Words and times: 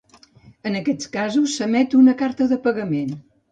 En 0.69 0.77
aquests 0.79 1.09
casos, 1.17 1.53
s'emet 1.59 1.95
una 2.01 2.17
carta 2.25 2.51
de 2.55 2.61
pagament. 2.67 3.17